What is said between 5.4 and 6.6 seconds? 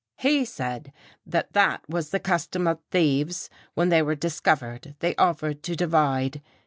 to divide.